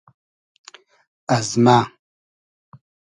از 1.35 1.47
مۂ 1.63 1.77